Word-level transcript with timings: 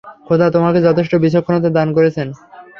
খোদা 0.27 0.47
তোমাকে 0.51 0.79
যথেষ্ট 0.81 1.13
বিচক্ষণতা 1.15 1.69
দান 1.69 1.87
করেছেন। 1.93 2.27